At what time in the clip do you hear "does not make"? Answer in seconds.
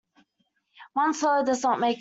1.45-1.79